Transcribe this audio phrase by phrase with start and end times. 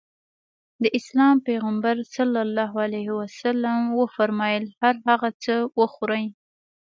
[0.83, 2.15] د اسلام پيغمبر ص
[3.99, 6.23] وفرمايل هر هغه څه وخورې.